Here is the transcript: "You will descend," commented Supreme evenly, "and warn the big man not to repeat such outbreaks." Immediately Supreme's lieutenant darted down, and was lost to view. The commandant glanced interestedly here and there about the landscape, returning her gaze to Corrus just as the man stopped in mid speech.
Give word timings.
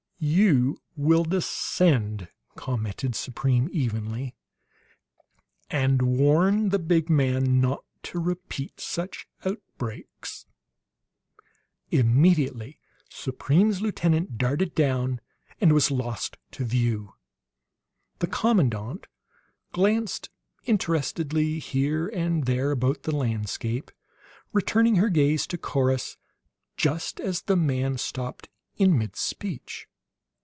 "You 0.23 0.77
will 0.95 1.23
descend," 1.23 2.27
commented 2.55 3.15
Supreme 3.15 3.67
evenly, 3.71 4.35
"and 5.71 5.99
warn 6.03 6.69
the 6.69 6.77
big 6.77 7.09
man 7.09 7.59
not 7.59 7.83
to 8.03 8.19
repeat 8.19 8.79
such 8.79 9.25
outbreaks." 9.43 10.45
Immediately 11.89 12.79
Supreme's 13.09 13.81
lieutenant 13.81 14.37
darted 14.37 14.75
down, 14.75 15.21
and 15.59 15.73
was 15.73 15.89
lost 15.89 16.37
to 16.51 16.63
view. 16.65 17.15
The 18.19 18.27
commandant 18.27 19.07
glanced 19.71 20.29
interestedly 20.65 21.57
here 21.57 22.07
and 22.09 22.45
there 22.45 22.69
about 22.69 23.01
the 23.03 23.15
landscape, 23.15 23.89
returning 24.53 24.97
her 24.97 25.09
gaze 25.09 25.47
to 25.47 25.57
Corrus 25.57 26.15
just 26.77 27.19
as 27.19 27.41
the 27.41 27.57
man 27.57 27.97
stopped 27.97 28.49
in 28.77 28.95
mid 28.99 29.15
speech. 29.15 29.87